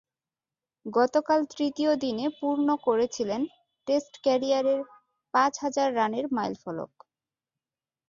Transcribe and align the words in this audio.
গতকাল 0.85 1.39
তৃতীয় 1.53 1.91
দিনে 1.95 2.25
পূর্ণ 2.39 2.67
করেছিলেন 2.85 3.41
টেস্ট 3.87 4.13
ক্যারিয়ারে 4.23 4.75
পাঁচ 5.33 5.53
হাজার 5.63 5.87
রানের 5.95 6.25
মাইলফলক। 6.31 6.91